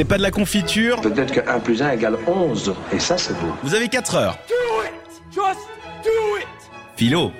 c'est 0.00 0.06
pas 0.06 0.16
de 0.16 0.22
la 0.22 0.30
confiture. 0.30 0.98
Peut-être 1.02 1.30
que 1.30 1.40
1 1.46 1.60
plus 1.60 1.82
1 1.82 1.90
égale 1.92 2.16
11, 2.26 2.72
et 2.90 2.98
ça 2.98 3.18
c'est 3.18 3.34
beau. 3.34 3.52
Vous 3.62 3.74
avez 3.74 3.88
4 3.88 4.14
heures. 4.14 4.38
Philo. 6.96 7.32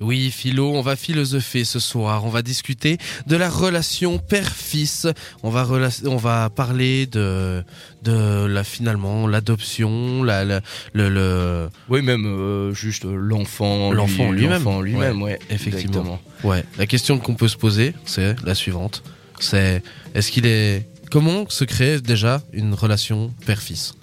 Oui, 0.00 0.30
Philo, 0.30 0.70
on 0.74 0.80
va 0.80 0.94
philosopher 0.94 1.64
ce 1.64 1.80
soir. 1.80 2.24
On 2.24 2.28
va 2.28 2.42
discuter 2.42 2.98
de 3.26 3.34
la 3.36 3.48
relation 3.50 4.18
père-fils. 4.18 5.08
On 5.42 5.50
va 5.50 5.64
rela- 5.64 6.06
on 6.06 6.16
va 6.16 6.48
parler 6.50 7.06
de 7.06 7.64
de 8.04 8.46
la 8.46 8.62
finalement 8.62 9.26
l'adoption, 9.26 10.22
la, 10.22 10.44
la- 10.44 10.60
le, 10.92 11.08
le 11.08 11.68
Oui, 11.88 12.00
même 12.02 12.26
euh, 12.26 12.72
juste 12.74 13.06
l'enfant, 13.06 13.90
L'enfant 13.92 14.30
lui- 14.30 14.42
lui-même. 14.42 14.62
l'enfant 14.62 14.80
lui-même, 14.80 15.20
ouais, 15.20 15.40
effectivement. 15.50 15.80
exactement. 15.80 16.20
Ouais, 16.44 16.62
la 16.78 16.86
question 16.86 17.18
qu'on 17.18 17.34
peut 17.34 17.48
se 17.48 17.56
poser, 17.56 17.92
c'est 18.04 18.36
la 18.44 18.54
suivante. 18.54 19.02
C'est 19.40 19.82
est-ce 20.14 20.30
qu'il 20.30 20.46
est 20.46 20.86
comment 21.10 21.48
se 21.48 21.64
crée 21.64 22.00
déjà 22.00 22.42
une 22.52 22.74
relation 22.74 23.32
père-fils 23.46 23.94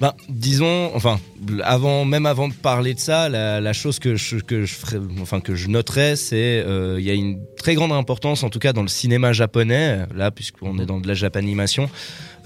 Ben, 0.00 0.14
disons, 0.28 0.90
enfin, 0.94 1.18
avant, 1.62 2.04
même 2.04 2.26
avant 2.26 2.48
de 2.48 2.54
parler 2.54 2.94
de 2.94 2.98
ça, 2.98 3.28
la, 3.28 3.60
la 3.60 3.72
chose 3.72 3.98
que 3.98 4.16
je, 4.16 4.36
que 4.38 4.64
je 4.64 4.74
ferais, 4.74 4.98
enfin, 5.20 5.40
que 5.40 5.54
je 5.54 5.68
noterais, 5.68 6.16
c'est, 6.16 6.62
euh, 6.66 6.96
il 6.98 7.04
y 7.04 7.10
a 7.10 7.14
une 7.14 7.38
très 7.56 7.74
grande 7.74 7.92
importance, 7.92 8.42
en 8.42 8.50
tout 8.50 8.58
cas 8.58 8.72
dans 8.72 8.82
le 8.82 8.88
cinéma 8.88 9.32
japonais, 9.32 10.06
là, 10.14 10.30
puisqu'on 10.30 10.78
est 10.78 10.86
dans 10.86 11.00
de 11.00 11.08
la 11.08 11.14
japanimation, 11.14 11.88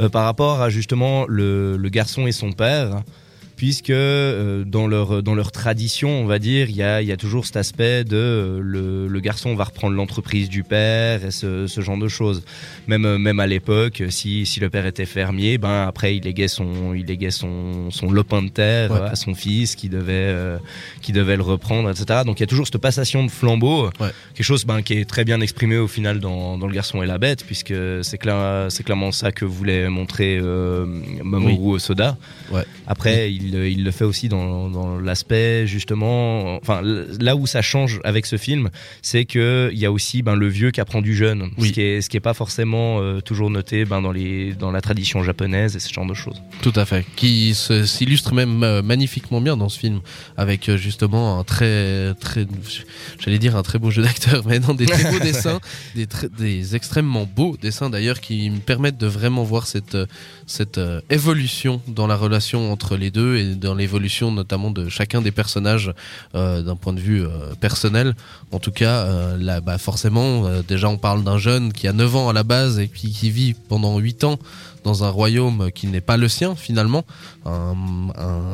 euh, 0.00 0.08
par 0.08 0.24
rapport 0.24 0.60
à 0.60 0.70
justement 0.70 1.24
le, 1.28 1.76
le 1.76 1.88
garçon 1.88 2.26
et 2.26 2.32
son 2.32 2.52
père, 2.52 3.02
puisque 3.56 3.90
euh, 3.90 4.64
dans 4.64 4.86
leur 4.86 5.22
dans 5.22 5.34
leur 5.34 5.50
tradition, 5.50 6.10
on 6.22 6.26
va 6.26 6.38
dire, 6.38 6.68
il 6.70 6.76
y 6.76 6.82
a 6.82 7.00
y 7.02 7.12
a 7.12 7.16
toujours 7.16 7.46
cet 7.46 7.56
aspect 7.56 8.04
de 8.04 8.16
euh, 8.16 8.60
le, 8.62 9.08
le 9.08 9.20
garçon 9.20 9.54
va 9.54 9.64
reprendre 9.64 9.96
l'entreprise 9.96 10.48
du 10.48 10.62
père 10.62 11.24
et 11.24 11.30
ce, 11.30 11.66
ce 11.66 11.80
genre 11.80 11.96
de 11.98 12.08
choses. 12.08 12.42
Même 12.86 13.04
euh, 13.06 13.18
même 13.18 13.40
à 13.40 13.46
l'époque, 13.46 14.02
si 14.10 14.46
si 14.46 14.60
le 14.60 14.68
père 14.70 14.86
était 14.86 15.06
fermier, 15.06 15.58
ben 15.58 15.86
après 15.86 16.16
il 16.16 16.22
léguait 16.24 16.48
son 16.48 16.92
il 16.94 17.06
léguait 17.06 17.30
son 17.30 17.90
son 17.90 18.10
lopin 18.10 18.42
de 18.42 18.48
terre 18.48 18.90
Ouais. 18.92 19.00
à 19.00 19.16
son 19.16 19.34
fils 19.34 19.74
qui 19.74 19.88
devait 19.88 20.12
euh, 20.12 20.58
qui 21.02 21.12
devait 21.12 21.36
le 21.36 21.42
reprendre, 21.42 21.90
etc. 21.90 22.20
Donc 22.26 22.38
il 22.38 22.42
y 22.42 22.44
a 22.44 22.46
toujours 22.46 22.66
cette 22.66 22.78
passation 22.80 23.24
de 23.24 23.30
flambeau, 23.30 23.86
Ouais. 24.00 24.10
quelque 24.34 24.44
chose 24.46 24.64
ben 24.66 24.82
qui 24.82 24.94
est 24.94 25.04
très 25.08 25.24
bien 25.24 25.40
exprimé 25.40 25.76
au 25.78 25.88
final 25.88 26.20
dans 26.20 26.58
dans 26.58 26.66
le 26.66 26.74
garçon 26.74 27.02
et 27.02 27.06
la 27.06 27.18
bête, 27.18 27.44
puisque 27.44 27.74
c'est 28.02 28.18
clair 28.18 28.66
c'est 28.70 28.82
clairement 28.84 29.12
ça 29.12 29.32
que 29.32 29.44
voulait 29.44 29.88
montrer 29.88 30.40
Mamoru 31.24 31.74
Osoda. 31.76 32.16
Ouais. 32.50 32.64
Après, 32.86 33.32
il, 33.32 33.45
il 33.54 33.84
le 33.84 33.90
fait 33.90 34.04
aussi 34.04 34.28
dans, 34.28 34.68
dans 34.70 34.98
l'aspect 34.98 35.66
justement. 35.66 36.56
Enfin, 36.56 36.80
là 36.82 37.36
où 37.36 37.46
ça 37.46 37.62
change 37.62 38.00
avec 38.04 38.26
ce 38.26 38.36
film, 38.36 38.70
c'est 39.02 39.24
que 39.24 39.70
il 39.72 39.78
y 39.78 39.86
a 39.86 39.92
aussi 39.92 40.22
ben, 40.22 40.34
le 40.34 40.48
vieux 40.48 40.70
qui 40.70 40.80
apprend 40.80 41.02
du 41.02 41.14
jeune, 41.14 41.50
Oui. 41.58 41.68
ce 41.68 41.72
qui 41.72 41.80
est 41.80 42.00
ce 42.00 42.08
qui 42.10 42.16
est 42.16 42.20
pas 42.20 42.34
forcément 42.34 43.00
euh, 43.00 43.20
toujours 43.20 43.50
noté 43.50 43.84
ben, 43.84 44.00
dans 44.02 44.12
les 44.12 44.52
dans 44.54 44.70
la 44.70 44.80
tradition 44.80 45.22
japonaise 45.22 45.76
et 45.76 45.80
ce 45.80 45.92
genre 45.92 46.06
de 46.06 46.14
choses. 46.14 46.42
Tout 46.62 46.72
à 46.76 46.84
fait. 46.84 47.04
Qui 47.16 47.54
s'illustre 47.54 48.34
même 48.34 48.62
euh, 48.62 48.82
magnifiquement 48.82 49.40
bien 49.40 49.56
dans 49.56 49.68
ce 49.68 49.78
film, 49.78 50.00
avec 50.36 50.68
euh, 50.68 50.76
justement 50.76 51.38
un 51.38 51.44
très, 51.44 52.14
très, 52.14 52.46
j'allais 53.18 53.38
dire 53.38 53.56
un 53.56 53.62
très 53.62 53.78
beau 53.78 53.90
jeu 53.90 54.02
d'acteur, 54.02 54.44
mais 54.46 54.58
non, 54.58 54.74
des 54.74 54.86
très 54.86 55.10
beaux 55.10 55.18
dessins, 55.22 55.60
des, 55.94 56.06
très- 56.06 56.28
des 56.28 56.74
extrêmement 56.76 57.26
beaux 57.26 57.56
dessins 57.60 57.90
d'ailleurs, 57.90 58.20
qui 58.20 58.50
me 58.50 58.58
permettent 58.58 58.98
de 58.98 59.06
vraiment 59.06 59.44
voir 59.44 59.66
cette, 59.66 59.96
cette 60.46 60.80
évolution 61.10 61.80
dans 61.88 62.06
la 62.06 62.16
relation 62.16 62.72
entre 62.72 62.96
les 62.96 63.10
deux 63.10 63.35
et 63.36 63.54
dans 63.54 63.74
l'évolution 63.74 64.30
notamment 64.32 64.70
de 64.70 64.88
chacun 64.88 65.22
des 65.22 65.30
personnages 65.32 65.92
euh, 66.34 66.62
d'un 66.62 66.76
point 66.76 66.92
de 66.92 67.00
vue 67.00 67.22
euh, 67.22 67.54
personnel. 67.60 68.14
En 68.52 68.58
tout 68.58 68.72
cas, 68.72 69.06
euh, 69.06 69.36
là, 69.38 69.60
bah, 69.60 69.78
forcément, 69.78 70.44
déjà 70.66 70.88
on 70.88 70.98
parle 70.98 71.24
d'un 71.24 71.38
jeune 71.38 71.72
qui 71.72 71.88
a 71.88 71.92
9 71.92 72.16
ans 72.16 72.28
à 72.28 72.32
la 72.32 72.42
base 72.42 72.78
et 72.78 72.88
qui 72.88 73.30
vit 73.30 73.54
pendant 73.54 73.98
8 73.98 74.24
ans 74.24 74.38
dans 74.84 75.04
un 75.04 75.10
royaume 75.10 75.70
qui 75.72 75.86
n'est 75.88 76.00
pas 76.00 76.16
le 76.16 76.28
sien 76.28 76.54
finalement, 76.54 77.04
un, 77.44 77.74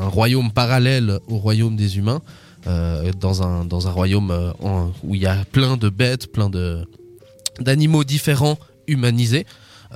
royaume 0.08 0.50
parallèle 0.50 1.18
au 1.28 1.36
royaume 1.36 1.76
des 1.76 1.98
humains, 1.98 2.22
dans 2.66 3.42
un 3.42 3.64
dans 3.64 3.88
un 3.88 3.90
royaume 3.90 4.52
où 5.02 5.14
il 5.14 5.20
y 5.20 5.26
a 5.26 5.44
plein 5.50 5.76
de 5.76 5.88
bêtes, 5.88 6.32
plein 6.32 6.50
d'animaux 7.60 8.04
différents 8.04 8.58
humanisés. 8.86 9.46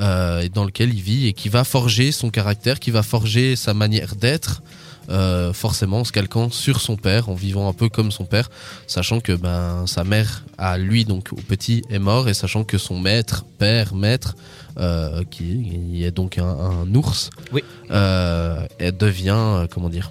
Euh, 0.01 0.41
et 0.43 0.49
dans 0.49 0.65
lequel 0.65 0.93
il 0.95 1.01
vit 1.03 1.27
et 1.27 1.33
qui 1.33 1.49
va 1.49 1.65
forger 1.65 2.13
son 2.13 2.31
caractère, 2.31 2.81
qui 2.81 2.91
va 2.91 3.03
forger 3.03 3.57
sa 3.57 3.75
manière 3.75 4.15
d'être, 4.17 4.63
euh, 5.09 5.53
forcément 5.53 6.01
en 6.01 6.05
se 6.05 6.11
calquant 6.13 6.51
sur 6.51 6.81
son 6.81 6.97
père, 6.97 7.29
en 7.29 7.35
vivant 7.35 7.69
un 7.69 7.73
peu 7.73 7.89
comme 7.89 8.11
son 8.11 8.25
père, 8.25 8.51
sachant 8.89 9.21
que 9.21 9.33
ben 9.33 9.87
sa 9.87 10.03
mère 10.03 10.45
à 10.59 10.79
lui 10.79 11.05
donc 11.05 11.29
au 11.33 11.37
petit 11.37 11.83
est 11.91 12.01
mort 12.01 12.29
et 12.29 12.35
sachant 12.35 12.65
que 12.65 12.77
son 12.77 12.99
maître, 12.99 13.45
père, 13.59 13.95
maître, 13.95 14.35
euh, 14.79 15.23
qui 15.31 16.03
est 16.05 16.11
donc 16.11 16.39
un, 16.39 16.45
un 16.45 16.95
ours, 16.95 17.31
Oui. 17.53 17.63
euh, 17.93 18.67
elle 18.79 18.97
devient 18.97 19.31
euh, 19.39 19.67
comment 19.71 19.89
dire 19.89 20.11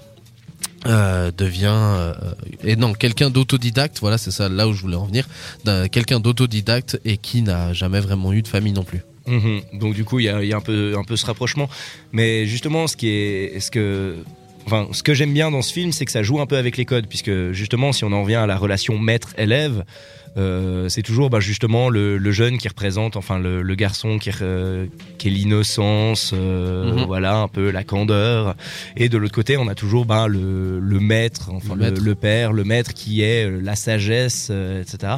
euh, 0.86 1.30
devient 1.36 1.66
euh, 1.72 2.14
et 2.62 2.76
non 2.76 2.92
quelqu'un 2.92 3.28
d'autodidacte 3.30 3.98
voilà 4.00 4.18
c'est 4.18 4.30
ça 4.30 4.48
là 4.48 4.66
où 4.68 4.72
je 4.72 4.80
voulais 4.82 4.96
en 4.96 5.06
venir 5.06 5.26
quelqu'un 5.90 6.20
d'autodidacte 6.20 7.00
et 7.04 7.16
qui 7.16 7.42
n'a 7.42 7.72
jamais 7.72 8.00
vraiment 8.00 8.32
eu 8.32 8.40
de 8.42 8.48
famille 8.48 8.72
non 8.72 8.84
plus 8.84 9.02
Mhm. 9.26 9.60
Donc 9.74 9.94
du 9.94 10.04
coup, 10.04 10.18
il 10.20 10.24
y 10.24 10.28
a, 10.28 10.56
un 10.56 10.60
peu 10.60 10.94
un 10.96 11.04
peu 11.04 11.16
ce 11.16 11.26
rapprochement. 11.26 11.68
Mais 12.12 12.46
justement, 12.46 12.86
ce 12.86 12.96
qui 12.96 13.08
est 13.08 13.60
ce 13.60 13.70
que 13.70 14.16
Enfin, 14.66 14.88
ce 14.90 15.04
que 15.04 15.14
j'aime 15.14 15.32
bien 15.32 15.52
dans 15.52 15.62
ce 15.62 15.72
film, 15.72 15.92
c'est 15.92 16.04
que 16.04 16.10
ça 16.10 16.24
joue 16.24 16.40
un 16.40 16.46
peu 16.46 16.56
avec 16.56 16.76
les 16.76 16.84
codes, 16.84 17.06
puisque 17.06 17.52
justement, 17.52 17.92
si 17.92 18.02
on 18.02 18.10
en 18.10 18.22
revient 18.22 18.34
à 18.34 18.48
la 18.48 18.56
relation 18.56 18.98
maître-élève, 18.98 19.84
euh, 20.36 20.88
c'est 20.88 21.02
toujours 21.02 21.30
bah, 21.30 21.40
justement 21.40 21.88
le, 21.88 22.18
le 22.18 22.32
jeune 22.32 22.58
qui 22.58 22.68
représente, 22.68 23.16
enfin 23.16 23.38
le, 23.38 23.62
le 23.62 23.74
garçon 23.74 24.18
qui, 24.18 24.30
re- 24.30 24.88
qui 25.18 25.28
est 25.28 25.30
l'innocence, 25.30 26.32
euh, 26.34 26.92
Mhm. 26.94 27.04
voilà, 27.06 27.36
un 27.38 27.48
peu 27.48 27.70
la 27.70 27.84
candeur. 27.84 28.54
Et 28.96 29.08
de 29.08 29.16
l'autre 29.18 29.34
côté, 29.34 29.56
on 29.56 29.68
a 29.68 29.74
toujours 29.74 30.04
bah, 30.06 30.28
le, 30.28 30.78
le 30.78 31.00
maître, 31.00 31.50
enfin 31.52 31.74
Le 31.74 31.80
le, 31.84 31.90
maître. 31.90 32.02
le 32.04 32.14
père, 32.14 32.52
le 32.52 32.64
maître 32.64 32.92
qui 32.94 33.22
est 33.22 33.46
euh, 33.46 33.60
la 33.62 33.76
sagesse, 33.76 34.48
euh, 34.50 34.82
etc. 34.82 35.14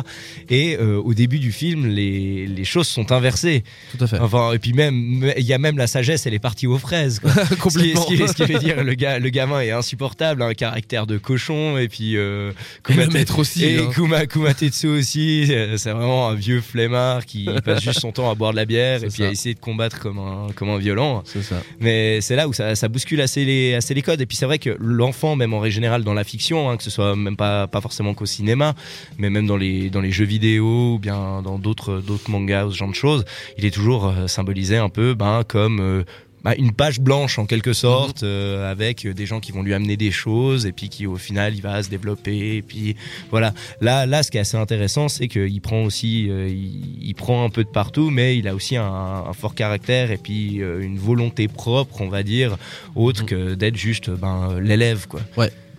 Et 0.48 0.76
euh, 0.80 0.96
au 1.00 1.14
début 1.14 1.38
du 1.38 1.52
film, 1.52 1.86
les, 1.86 2.46
les 2.46 2.64
choses 2.64 2.86
sont 2.88 3.12
inversées. 3.12 3.64
tout 3.96 4.02
à 4.04 4.06
fait 4.06 4.18
Enfin, 4.20 4.52
et 4.52 4.58
puis 4.58 4.72
même, 4.72 5.32
il 5.36 5.44
y 5.44 5.52
a 5.52 5.58
même 5.58 5.78
la 5.78 5.86
sagesse, 5.86 6.26
elle 6.26 6.34
est 6.34 6.38
partie 6.38 6.66
aux 6.66 6.78
fraises. 6.78 7.18
Quoi. 7.20 7.30
Ce 7.34 7.48
qui, 7.54 7.56
complètement 7.56 8.00
ce, 8.02 8.06
qui, 8.08 8.28
ce 8.28 8.32
qui 8.34 8.44
veut 8.52 8.58
dire 8.58 8.82
le 8.84 8.94
gars, 8.94 9.18
le 9.18 9.28
gamin 9.30 9.60
est 9.60 9.70
insupportable, 9.70 10.42
un 10.42 10.54
caractère 10.54 11.06
de 11.06 11.18
cochon, 11.18 11.76
et 11.78 11.88
puis 11.88 12.16
euh, 12.16 12.52
Et 12.88 12.94
le 12.94 13.06
maître 13.08 13.38
aussi, 13.38 13.64
et 13.64 13.78
hein. 13.80 13.90
Kuma, 13.92 14.26
Kumatetsu 14.26 14.86
aussi, 14.88 15.07
euh, 15.16 15.76
c'est 15.76 15.90
vraiment 15.90 16.28
un 16.28 16.34
vieux 16.34 16.60
flemmard 16.60 17.24
qui 17.26 17.48
passe 17.64 17.82
juste 17.82 18.00
son 18.00 18.12
temps 18.12 18.30
à 18.30 18.34
boire 18.34 18.52
de 18.52 18.56
la 18.56 18.64
bière 18.64 19.02
et 19.02 19.08
puis 19.08 19.22
ça. 19.22 19.28
à 19.28 19.30
essayer 19.30 19.54
de 19.54 19.60
combattre 19.60 19.98
comme 20.00 20.18
un, 20.18 20.48
comme 20.54 20.70
un 20.70 20.78
violent. 20.78 21.22
c'est 21.24 21.42
ça 21.42 21.62
Mais 21.80 22.20
c'est 22.20 22.36
là 22.36 22.48
où 22.48 22.52
ça, 22.52 22.74
ça 22.74 22.88
bouscule 22.88 23.20
assez 23.20 23.44
les, 23.44 23.74
assez 23.74 23.94
les 23.94 24.02
codes. 24.02 24.20
Et 24.20 24.26
puis 24.26 24.36
c'est 24.36 24.46
vrai 24.46 24.58
que 24.58 24.76
l'enfant, 24.80 25.36
même 25.36 25.54
en 25.54 25.60
règle 25.60 25.74
générale 25.74 26.04
dans 26.04 26.14
la 26.14 26.24
fiction, 26.24 26.70
hein, 26.70 26.76
que 26.76 26.82
ce 26.82 26.90
soit 26.90 27.16
même 27.16 27.36
pas, 27.36 27.66
pas 27.66 27.80
forcément 27.80 28.14
qu'au 28.14 28.26
cinéma, 28.26 28.74
mais 29.18 29.30
même 29.30 29.46
dans 29.46 29.56
les, 29.56 29.90
dans 29.90 30.00
les 30.00 30.12
jeux 30.12 30.24
vidéo 30.24 30.94
ou 30.94 30.98
bien 30.98 31.42
dans 31.42 31.58
d'autres, 31.58 32.00
d'autres 32.00 32.30
mangas 32.30 32.66
ou 32.66 32.72
ce 32.72 32.76
genre 32.76 32.90
de 32.90 32.94
choses, 32.94 33.24
il 33.56 33.64
est 33.64 33.70
toujours 33.70 34.06
euh, 34.06 34.26
symbolisé 34.26 34.76
un 34.76 34.88
peu 34.88 35.14
ben, 35.14 35.42
comme 35.46 35.80
euh, 35.80 36.04
bah, 36.48 36.54
une 36.56 36.72
page 36.72 36.98
blanche 36.98 37.38
en 37.38 37.44
quelque 37.44 37.74
sorte, 37.74 38.22
euh, 38.22 38.70
avec 38.70 39.06
des 39.06 39.26
gens 39.26 39.38
qui 39.38 39.52
vont 39.52 39.62
lui 39.62 39.74
amener 39.74 39.98
des 39.98 40.10
choses 40.10 40.64
et 40.64 40.72
puis 40.72 40.88
qui 40.88 41.06
au 41.06 41.16
final 41.16 41.54
il 41.54 41.60
va 41.60 41.82
se 41.82 41.90
développer. 41.90 42.56
Et 42.56 42.62
puis 42.62 42.96
voilà. 43.30 43.52
Là, 43.82 44.06
là, 44.06 44.22
ce 44.22 44.30
qui 44.30 44.38
est 44.38 44.40
assez 44.40 44.56
intéressant, 44.56 45.08
c'est 45.08 45.28
qu'il 45.28 45.60
prend 45.60 45.82
aussi, 45.82 46.30
euh, 46.30 46.48
il, 46.48 47.06
il 47.06 47.14
prend 47.14 47.44
un 47.44 47.50
peu 47.50 47.64
de 47.64 47.68
partout, 47.68 48.08
mais 48.08 48.38
il 48.38 48.48
a 48.48 48.54
aussi 48.54 48.76
un, 48.76 48.84
un 48.84 49.32
fort 49.34 49.54
caractère 49.54 50.10
et 50.10 50.16
puis 50.16 50.62
euh, 50.62 50.80
une 50.80 50.98
volonté 50.98 51.48
propre, 51.48 52.00
on 52.00 52.08
va 52.08 52.22
dire, 52.22 52.56
autre 52.94 53.22
Mhm. 53.22 53.26
que 53.26 53.54
d'être 53.54 53.76
juste 53.76 54.08
ben, 54.10 54.58
l'élève, 54.60 55.06
quoi. 55.06 55.20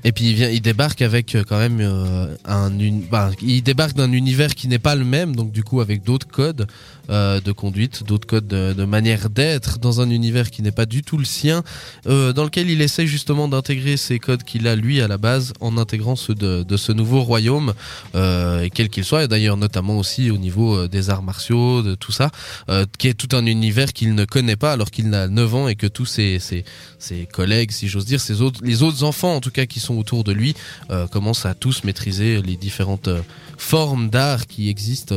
Et 0.06 0.14
puis 0.14 0.30
il 0.30 0.36
vient, 0.36 0.50
il 0.50 0.62
débarque 0.62 1.02
avec 1.02 1.36
euh, 1.36 1.44
quand 1.48 1.58
même 1.58 1.80
euh, 1.82 2.34
un, 2.46 2.78
une, 2.80 3.02
bah, 3.02 3.32
il 3.42 3.62
débarque 3.62 3.96
d'un 3.98 4.14
univers 4.14 4.56
qui 4.56 4.68
n'est 4.70 4.80
pas 4.80 4.96
le 4.96 5.04
même, 5.04 5.36
donc 5.36 5.52
du 5.52 5.62
coup 5.64 5.82
avec 5.82 6.04
d'autres 6.04 6.28
codes 6.28 6.68
euh, 7.10 7.40
de 7.42 7.52
conduite, 7.52 8.04
d'autres 8.04 8.28
codes 8.28 8.48
de, 8.48 8.74
de 8.74 8.86
manière 8.86 9.30
d'être 9.30 9.80
dans 9.80 10.02
un 10.02 10.10
univers 10.10 10.52
qui 10.52 10.62
n'est 10.62 10.72
pas 10.72 10.86
du 10.86 11.02
tout 11.02 11.18
le 11.18 11.26
sien, 11.26 11.64
euh, 12.08 12.34
dans 12.34 12.44
lequel 12.44 12.70
il 12.70 12.82
essaye 12.82 13.08
justement 13.08 13.48
d'intégrer 13.48 13.98
ces 13.98 14.20
codes 14.20 14.44
qu'il 14.44 14.68
a 14.68 14.76
lui 14.76 15.02
à 15.02 15.08
la 15.08 15.18
base 15.18 15.54
en 15.60 15.78
intégrant 15.78 16.16
ceux 16.16 16.36
de, 16.36 16.64
de 16.64 16.78
ce 16.78 16.92
nouveau 16.92 17.22
royaume, 17.22 17.74
euh, 18.16 18.68
quel 18.74 18.90
qu'il 18.90 19.04
soit, 19.04 19.24
et 19.24 19.28
d'ailleurs 19.28 19.58
notamment 19.58 19.98
aussi 19.98 20.32
au 20.32 20.38
niveau 20.38 20.76
euh, 20.76 20.88
des 20.88 21.10
arts 21.10 21.24
martiaux, 21.24 21.82
de 21.82 21.96
tout 21.96 22.12
ça, 22.12 22.32
euh, 22.70 22.86
qui 22.98 23.08
est 23.08 23.14
tout 23.14 23.36
un 23.36 23.46
univers 23.46 23.94
qu'il 23.94 24.16
ne 24.16 24.26
connaît 24.26 24.56
pas 24.56 24.74
alors 24.74 24.92
qu'il 24.92 25.10
n'a 25.10 25.28
9 25.28 25.56
ans 25.56 25.68
et 25.68 25.76
que 25.76 25.88
tous 25.88 26.06
ses, 26.06 26.40
ses, 26.40 26.66
ses 26.98 27.26
collègues, 27.26 27.72
si 27.72 27.88
j'ose 27.88 28.06
dire, 28.06 28.20
ses 28.20 28.42
autres, 28.42 28.60
les 28.64 28.84
autres 28.84 29.04
enfants 29.04 29.36
en 29.36 29.42
tout 29.42 29.52
cas 29.52 29.66
qui 29.66 29.80
sont 29.80 29.98
autour 29.98 30.24
de 30.24 30.32
lui, 30.32 30.56
euh, 30.90 31.08
commencent 31.08 31.46
à 31.46 31.54
tous 31.54 31.84
maîtriser 31.84 32.42
les 32.42 32.56
différentes 32.56 33.10
formes 33.58 34.10
d'art 34.10 34.48
qui 34.48 34.70
existent 34.70 35.16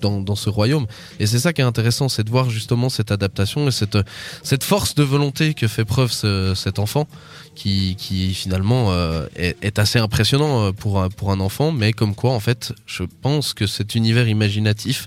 dans, 0.00 0.20
dans 0.20 0.34
ce 0.34 0.50
royaume. 0.50 0.86
Et 1.20 1.26
c'est 1.26 1.38
ça 1.38 1.52
qui 1.52 1.60
est 1.60 1.64
intéressant, 1.64 2.08
c'est 2.08 2.24
de 2.24 2.30
voir 2.30 2.50
justement 2.50 2.88
cette 2.88 3.10
adaptation 3.12 3.68
et 3.68 3.70
cette, 3.70 3.98
cette 4.42 4.64
force 4.64 4.94
de 4.94 5.02
volonté 5.02 5.54
que 5.54 5.68
fait 5.68 5.84
preuve 5.84 6.10
ce- 6.12 6.54
cet 6.54 6.78
enfant, 6.78 7.06
qui, 7.54 7.94
qui 7.96 8.34
finalement 8.34 8.90
euh, 8.92 9.26
est, 9.36 9.56
est 9.62 9.78
assez 9.78 9.98
impressionnant 9.98 10.66
euh, 10.66 10.72
pour 10.72 11.00
un, 11.00 11.08
pour 11.08 11.30
un 11.30 11.38
enfant, 11.40 11.70
mais 11.72 11.92
comme 11.92 12.14
quoi 12.14 12.32
en 12.32 12.40
fait, 12.40 12.72
je 12.86 13.04
pense 13.22 13.54
que 13.54 13.66
cet 13.66 13.94
univers 13.94 14.28
imaginatif 14.28 15.06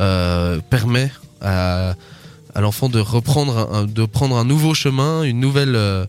euh, 0.00 0.60
permet 0.70 1.10
à 1.40 1.94
à 2.54 2.60
l'enfant 2.60 2.88
de 2.88 2.98
reprendre, 2.98 3.68
un, 3.72 3.84
de 3.84 4.04
prendre 4.04 4.36
un 4.36 4.44
nouveau 4.44 4.74
chemin, 4.74 5.22
une 5.22 5.38
nouvelle, 5.38 5.76
euh, 5.76 6.06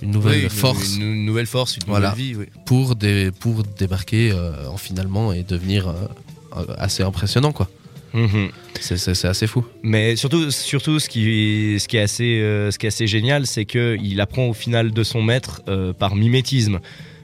une 0.00 0.10
nouvelle 0.10 0.44
Oui, 0.44 0.48
force 0.50 0.96
Une, 0.96 1.02
une 1.02 1.24
nouvelle 1.26 1.46
force, 1.46 1.76
une 1.76 1.82
Voilà. 1.86 2.10
nouvelle 2.10 2.24
vie. 2.24 2.34
oui. 2.34 2.46
pour, 2.64 2.96
des, 2.96 3.30
pour 3.30 3.62
débarquer 3.62 4.32
euh, 4.32 4.68
en 4.68 4.78
finalement 4.78 5.32
et 5.32 5.44
devenir 5.44 5.88
euh, 5.88 6.64
assez 6.76 7.04
impressionnant 7.04 7.52
quoi. 7.52 7.68
Mhm. 8.14 8.50
C'est- 8.80 9.24
assez 9.24 9.46
fou. 9.46 9.64
Mais 9.82 10.16
surtout, 10.16 10.50
surtout 10.50 10.98
ce, 10.98 11.08
qui, 11.08 11.76
ce, 11.78 11.86
qui 11.88 11.96
est 11.96 12.00
assez, 12.02 12.40
euh, 12.40 12.70
ce 12.70 12.78
qui 12.78 12.86
est 12.86 12.88
assez 12.88 13.06
génial, 13.06 13.46
c'est 13.46 13.64
qu'il 13.64 14.20
apprend 14.20 14.46
au 14.48 14.52
final 14.54 14.92
de 14.92 15.02
son 15.02 15.22
maître 15.22 15.62
euh, 15.68 15.92
par 15.92 16.14
mimétisme. 16.16 16.80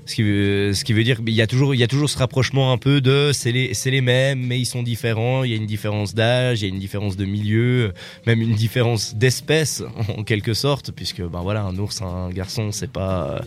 Ce 0.06 0.14
qui, 0.14 0.23
veut, 0.23 0.73
ce 0.73 0.85
qui 0.85 0.94
veut 0.94 1.05
dire 1.05 1.19
qu'il 1.19 1.35
y, 1.35 1.43
a 1.43 1.46
toujours- 1.46 1.75
il 1.75 1.79
y 1.79 1.82
a 1.82 1.87
toujours 1.87 2.08
ce 2.08 2.17
rapprochement 2.17 2.73
un 2.73 2.79
peu 2.79 3.02
de 3.02 3.31
c'est 3.35 3.52
les, 3.52 3.73
les 3.85 4.00
mêmes, 4.00 4.40
mais 4.46 4.58
ils 4.58 4.64
sont 4.64 4.82
différents. 4.82 5.44
Il 5.44 5.50
y 5.50 5.52
a 5.52 5.56
une 5.58 5.67
différence 5.67 6.14
d'âge, 6.14 6.62
il 6.62 6.64
y 6.67 6.70
a 6.70 6.73
une 6.73 6.81
différence 6.81 7.14
de 7.19 7.26
milieu, 7.26 7.93
même 8.26 8.41
une 8.41 8.55
différence 8.55 9.14
d'espèce 9.14 9.82
en 10.17 10.23
quelque 10.23 10.55
sorte, 10.55 10.93
puisque 10.93 11.20
ben 11.20 11.41
voilà, 11.43 11.61
un 11.64 11.76
ours, 11.76 12.00
un 12.00 12.31
garçon, 12.31 12.73
c'est 12.73 12.91
pas, 12.91 13.43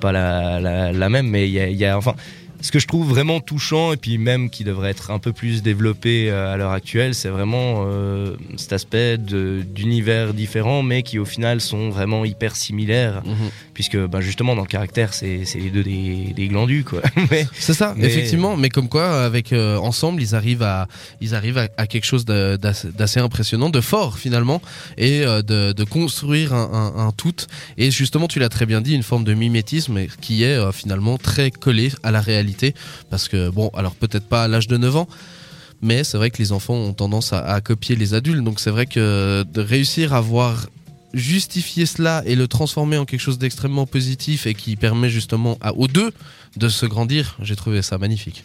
pas 0.00 0.12
la, 0.12 0.60
la, 0.60 0.92
même. 1.10 1.28
Mais 1.28 1.46
il 1.46 1.52
y 1.76 1.84
a- 1.84 1.98
enfin, 1.98 2.14
ce 2.62 2.70
que 2.72 2.78
je 2.78 2.86
trouve 2.86 3.08
vraiment 3.08 3.40
touchant 3.40 3.92
et 3.92 3.96
puis 3.98 4.16
même 4.18 4.48
qui 4.48 4.64
devrait 4.64 4.90
être 4.90 5.10
un 5.10 5.18
peu 5.18 5.32
plus 5.32 5.62
développé 5.62 6.30
euh, 6.30 6.54
à 6.54 6.56
l'heure 6.56 6.70
actuelle, 6.70 7.14
c'est 7.14 7.28
vraiment 7.28 7.84
euh, 7.86 8.34
cet 8.56 8.72
aspect 8.72 9.18
d'univers 9.18 10.32
différents 10.34 10.82
mais 10.82 11.02
qui 11.02 11.18
au 11.18 11.24
final 11.24 11.60
sont 11.60 11.90
vraiment 11.90 12.24
hyper 12.24 12.56
similaires 12.56 13.22
Mhm. 13.24 13.50
puisque 13.74 13.96
ben, 13.96 14.20
justement 14.20 14.54
dans 14.54 14.62
le 14.62 14.68
caractère 14.68 15.12
c'est 15.14 15.44
les 15.54 15.70
deux 15.70 15.82
des, 15.82 16.32
des 16.34 16.48
glandus 16.48 16.84
quoi. 16.84 17.02
C'est 17.58 17.74
ça, 17.74 17.94
Mais- 17.96 18.06
effectivement. 18.06 18.56
Mais 18.56 18.68
comme 18.68 18.88
quoi, 18.88 19.24
avec 19.24 19.52
euh, 19.52 19.76
ensemble, 19.78 20.22
ils 20.22 20.34
arrivent 20.34 20.62
à, 20.62 20.88
ils 21.20 21.34
arrivent 21.34 21.58
à, 21.58 21.68
à 21.76 21.86
quelque 21.86 22.04
chose 22.04 22.24
d'assez 22.24 23.20
impressionnant, 23.20 23.70
de 23.70 23.80
fort 23.80 24.18
finalement, 24.18 24.60
et 24.98 25.22
euh, 25.24 25.42
de, 25.42 25.72
de 25.72 25.84
construire 25.84 26.52
un, 26.54 26.92
un, 26.96 27.06
un 27.06 27.12
tout. 27.12 27.34
Et 27.78 27.90
justement, 27.90 28.28
tu 28.28 28.38
l'as 28.38 28.48
très 28.48 28.66
bien 28.66 28.80
dit, 28.80 28.94
une 28.94 29.02
forme 29.02 29.24
de 29.24 29.34
mimétisme 29.34 30.06
qui 30.20 30.44
est 30.44 30.72
finalement 30.72 31.18
très 31.18 31.50
collé 31.50 31.90
à 32.02 32.10
la 32.10 32.20
réalité, 32.20 32.51
parce 33.10 33.28
que 33.28 33.50
bon, 33.50 33.70
alors 33.74 33.94
peut-être 33.94 34.26
pas 34.26 34.44
à 34.44 34.48
l'âge 34.48 34.68
de 34.68 34.76
9 34.76 34.96
ans. 34.96 35.08
Mais 35.82 36.04
c'est 36.04 36.16
vrai 36.16 36.30
que 36.30 36.38
les 36.38 36.52
enfants 36.52 36.74
ont 36.74 36.92
tendance 36.92 37.32
à, 37.32 37.60
copier 37.60 37.96
les 37.96 38.14
adultes, 38.14 38.44
donc 38.44 38.60
c'est 38.60 38.70
vrai 38.70 38.86
que 38.86 39.42
de 39.42 39.60
réussir 39.60 40.14
à 40.14 40.20
voir 40.20 40.68
justifier 41.12 41.86
cela 41.86 42.22
et 42.24 42.36
le 42.36 42.46
transformer 42.46 42.96
en 42.98 43.04
quelque 43.04 43.20
chose 43.20 43.38
d'extrêmement 43.38 43.84
positif 43.84 44.46
et 44.46 44.54
qui 44.54 44.76
permet 44.76 45.10
justement 45.10 45.58
à, 45.60 45.74
aux 45.74 45.88
deux 45.88 46.12
de 46.56 46.68
se 46.68 46.86
grandir, 46.86 47.36
j'ai 47.42 47.56
trouvé 47.56 47.82
ça 47.82 47.98
magnifique. 47.98 48.44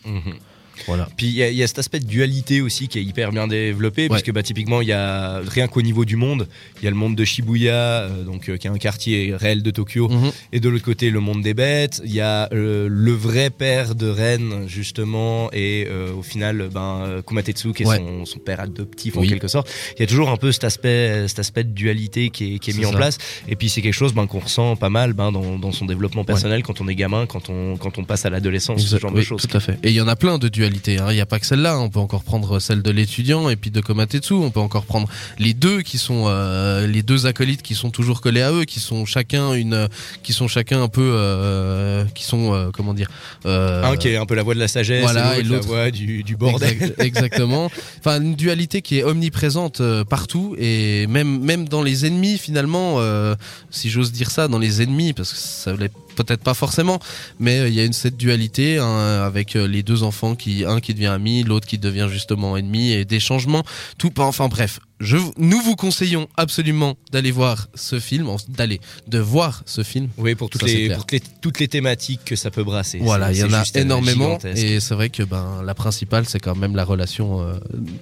Voilà. 0.86 1.08
Puis 1.18 1.28
il 1.28 1.34
y, 1.34 1.44
a- 1.44 1.50
il 1.50 1.56
y 1.58 1.64
a 1.64 1.68
cet 1.68 1.80
aspect 1.80 2.00
de 2.00 2.06
dualité 2.06 2.62
aussi 2.62 2.88
qui 2.88 3.00
est 3.00 3.04
hyper 3.04 3.32
bien 3.32 3.48
développé, 3.48 4.10
puisque 4.10 4.32
bah, 4.32 4.44
typiquement 4.44 4.82
il 4.82 4.88
y 4.88 4.94
a 4.94 5.40
rien 5.48 5.68
qu'au 5.68 5.82
niveau 5.82 6.06
du 6.06 6.16
monde, 6.16 6.48
il 6.82 6.86
y 6.86 6.88
a 6.88 6.92
le 6.92 6.96
monde 6.96 7.16
de 7.16 7.26
Shibuya, 7.26 7.74
euh, 7.74 8.24
donc 8.24 8.50
euh, 8.50 8.58
qui 8.58 8.68
est 8.68 8.70
un 8.70 8.78
quartier 8.78 9.36
réel 9.36 9.64
de 9.64 9.72
Tokyo, 9.72 10.08
Mhm. 10.10 10.32
et 10.54 10.60
de 10.60 10.70
l'autre 10.70 10.84
côté 10.86 11.10
le 11.10 11.20
monde 11.20 11.42
des 11.42 11.54
bêtes. 11.54 12.02
Il 12.06 12.12
y 12.14 12.22
a 12.22 12.50
euh, 12.54 12.88
le 12.90 13.12
vrai 13.12 13.50
père 13.50 13.96
de 13.96 14.08
Ren 14.10 14.68
justement, 14.68 15.50
et 15.54 15.88
au 16.18 16.22
final 16.24 16.70
ben 16.74 17.22
Kumatetsu 17.26 17.74
qui 17.74 17.84
est 17.84 17.88
Ouais. 17.88 17.98
son, 17.98 18.26
son 18.26 18.40
père 18.40 18.60
adoptif 18.60 19.18
en 19.18 19.22
quelque 19.24 19.48
sorte. 19.48 19.70
Il 19.98 20.02
y 20.02 20.04
a 20.04 20.08
toujours 20.08 20.30
un 20.30 20.38
peu 20.38 20.52
cet 20.52 20.64
aspect, 20.64 21.28
cet 21.28 21.40
aspect 21.40 21.64
de 21.64 21.72
dualité 21.72 22.30
qui 22.30 22.56
est, 22.56 22.60
qui 22.60 22.72
est 22.72 22.78
mis 22.78 22.86
en 22.86 22.92
place, 22.92 23.18
et 23.48 23.56
puis 23.56 23.70
c'est 23.70 23.82
quelque 23.82 23.94
chose 23.94 24.14
ben, 24.14 24.28
qu'on 24.28 24.40
ressent 24.40 24.76
pas 24.76 24.90
mal 24.90 25.14
ben, 25.14 25.32
dans, 25.32 25.58
dans 25.58 25.72
son 25.72 25.86
développement 25.86 26.24
personnel 26.24 26.64
quand 26.64 26.82
on 26.82 26.88
est 26.88 26.96
gamin, 26.96 27.26
quand 27.26 27.50
on 27.50 27.78
quand 27.78 27.98
on 27.98 28.04
passe 28.04 28.26
à 28.26 28.30
l'adolescence, 28.30 28.86
ce 28.86 28.98
genre 29.00 29.12
oui, 29.14 29.20
de 29.22 29.26
choses. 29.26 29.42
Tout 29.48 29.56
à 29.58 29.60
fait. 29.60 29.78
Et 29.84 29.90
il 29.90 29.94
y 29.96 30.02
en 30.02 30.08
a 30.08 30.16
plein 30.16 30.38
de 30.38 30.48
dualités. 30.48 30.67
Hein. 30.70 31.08
Il 31.10 31.16
n'y 31.16 31.22
a 31.22 31.26
pas 31.26 31.40
que 31.40 31.46
celle-là. 31.46 31.80
On 31.80 31.90
peut 31.90 32.00
encore 32.00 32.24
prendre 32.24 32.60
celle 32.60 32.82
de 32.82 32.92
l'étudiant 32.92 33.50
et 33.50 33.56
puis 33.56 33.72
de 33.72 33.82
Komatetsu. 33.82 34.34
On 34.34 34.52
peut 34.52 34.60
encore 34.60 34.86
prendre 34.86 35.08
les 35.40 35.54
deux 35.54 35.82
qui 35.82 35.98
sont 35.98 36.26
euh, 36.28 36.88
les 36.88 37.04
deux 37.04 37.26
acolytes 37.26 37.62
qui 37.62 37.76
sont 37.76 37.90
toujours 37.90 38.22
collés 38.22 38.42
à 38.42 38.52
eux, 38.52 38.66
qui 38.66 38.80
sont 38.80 39.06
chacun 39.06 39.54
une, 39.54 39.88
qui 40.24 40.34
sont 40.34 40.48
chacun 40.48 40.82
un 40.84 40.88
peu, 40.88 41.12
euh, 41.14 42.06
qui 42.16 42.24
sont 42.24 42.54
euh, 42.54 42.70
comment 42.74 42.94
dire. 42.94 43.10
euh, 43.46 43.84
Un 43.84 43.98
qui 43.98 44.10
est 44.10 44.18
un 44.18 44.26
peu 44.26 44.36
la 44.36 44.44
voix 44.44 44.54
de 44.56 44.60
la 44.60 44.68
sagesse, 44.68 45.02
voilà, 45.02 45.38
et 45.38 45.44
l'autre 45.44 45.62
la 45.62 45.68
voix 45.68 45.92
du, 45.92 46.24
du 46.24 46.36
bordel. 46.36 46.70
Exact- 46.72 47.02
exactement. 47.02 47.70
Enfin, 48.00 48.22
une 48.22 48.36
dualité 48.36 48.82
qui 48.82 49.00
est 49.00 49.04
omniprésente 49.04 49.82
euh, 49.82 50.04
partout 50.04 50.56
et 50.60 51.08
même 51.08 51.40
même 51.42 51.68
dans 51.68 51.82
les 51.84 52.06
ennemis 52.06 52.38
finalement, 52.38 52.96
euh, 52.98 53.36
si 53.72 53.90
j'ose 53.90 54.12
dire 54.12 54.30
ça, 54.32 54.48
dans 54.48 54.60
les 54.60 54.82
ennemis 54.82 55.14
parce 55.14 55.32
que 55.34 55.40
ça 55.40 55.74
l'est 55.76 55.92
peut-être 56.18 56.44
pas 56.44 56.54
forcément, 56.54 57.00
mais 57.40 57.60
euh, 57.60 57.70
il 57.70 57.76
y 57.76 57.80
a 57.80 57.86
une 57.86 57.94
cette 57.94 58.18
dualité 58.18 58.80
hein, 58.80 59.24
avec 59.24 59.56
euh, 59.56 59.68
les 59.68 59.84
deux 59.84 60.04
enfants 60.04 60.36
qui 60.36 60.66
un 60.66 60.80
qui 60.80 60.94
devient 60.94 61.08
ami, 61.08 61.44
l'autre 61.44 61.68
qui 61.68 61.78
devient 61.78 62.08
justement 62.10 62.58
ennemi 62.58 62.92
et 62.92 63.06
des 63.06 63.20
changements. 63.20 63.64
Tout 63.98 64.20
enfin 64.20 64.48
bref. 64.48 64.80
Je, 65.00 65.18
nous 65.38 65.62
vous 65.62 65.76
conseillons 65.76 66.28
absolument 66.38 66.98
d'aller 67.12 67.32
voir 67.32 67.68
ce 67.76 68.00
film, 68.00 68.28
d'aller, 68.50 68.82
de 69.08 69.20
voir 69.20 69.62
ce 69.66 69.84
film. 69.84 70.10
Oui, 70.18 70.34
pour 70.34 70.50
toutes, 70.50 70.62
Ça, 70.62 70.68
les, 70.68 70.90
pour 70.90 71.06
toutes 71.06 71.12
les, 71.12 71.22
toutes 71.42 71.60
les 71.60 71.68
thématiques 71.68 72.22
que 72.26 72.36
ça 72.36 72.50
peut 72.50 72.64
brasser. 72.64 72.98
Voilà, 73.00 73.32
il 73.32 73.38
y 73.38 73.44
en 73.44 73.54
a 73.54 73.64
énormément 73.76 74.40
et 74.44 74.80
c'est 74.80 74.96
vrai 74.96 75.10
que 75.10 75.24
ben 75.24 75.62
la 75.64 75.76
principale 75.76 76.26
c'est 76.26 76.40
quand 76.40 76.56
même 76.56 76.76
la 76.76 76.84
relation 76.84 77.42
euh, 77.42 77.54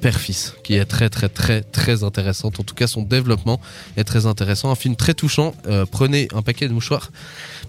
père-fils 0.01 0.55
qui 0.63 0.75
est 0.75 0.85
très 0.85 1.09
très 1.09 1.27
très 1.27 1.61
très 1.61 2.03
intéressante. 2.03 2.59
En 2.59 2.63
tout 2.63 2.75
cas, 2.75 2.87
son 2.87 3.01
développement 3.01 3.59
est 3.97 4.05
très 4.05 4.25
intéressant. 4.25 4.71
Un 4.71 4.75
film 4.75 4.95
très 4.95 5.13
touchant. 5.13 5.53
Euh, 5.67 5.85
prenez 5.89 6.29
un 6.33 6.41
paquet 6.41 6.67
de 6.67 6.73
mouchoirs 6.73 7.11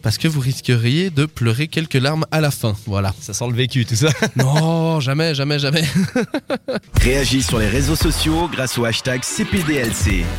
parce 0.02 0.18
que 0.18 0.28
vous 0.28 0.40
risqueriez 0.40 1.10
de 1.10 1.26
pleurer 1.26 1.66
quelques 1.66 1.94
larmes 1.94 2.26
à 2.30 2.40
la 2.40 2.52
fin. 2.52 2.76
Voilà. 2.86 3.14
Ça 3.20 3.32
sent 3.32 3.48
le 3.48 3.54
vécu, 3.54 3.84
tout 3.84 3.96
ça. 3.96 4.08
non, 4.36 5.00
jamais, 5.00 5.34
jamais, 5.34 5.58
jamais. 5.58 5.84
Réagis 7.00 7.42
sur 7.42 7.58
les 7.58 7.68
réseaux 7.68 7.96
sociaux 7.96 8.48
grâce 8.52 8.78
au 8.78 8.84
hashtag 8.84 9.15
XCP 9.16 9.64
DLC. 9.64 10.36